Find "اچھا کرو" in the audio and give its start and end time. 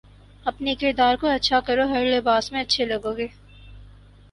1.27-1.83